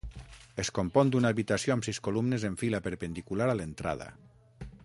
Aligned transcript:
Es 0.63 0.71
compon 0.77 1.11
d'una 1.15 1.31
habitació 1.35 1.75
amb 1.77 1.87
sis 1.89 2.01
columnes 2.09 2.49
en 2.51 2.57
fila 2.65 2.83
perpendicular 2.89 3.51
a 3.55 3.59
l'entrada. 3.61 4.13